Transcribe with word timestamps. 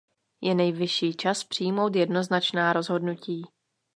Je 0.41 0.55
nejvyšší 0.55 1.13
čas 1.13 1.43
přijmout 1.43 1.95
jednoznačná 1.95 2.73
rozhodnutí. 2.73 3.43